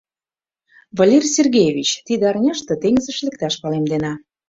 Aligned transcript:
—Валерий 0.97 1.33
Сергеевич, 1.37 1.89
тиде 2.05 2.23
арняште 2.31 2.73
теҥызыш 2.81 3.17
лекташ 3.25 3.53
палемдена. 3.61 4.13